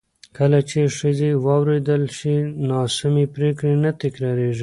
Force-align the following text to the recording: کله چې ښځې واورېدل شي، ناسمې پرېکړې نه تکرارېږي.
کله 0.37 0.59
چې 0.69 0.79
ښځې 0.97 1.31
واورېدل 1.45 2.03
شي، 2.17 2.35
ناسمې 2.69 3.25
پرېکړې 3.35 3.73
نه 3.83 3.91
تکرارېږي. 4.01 4.59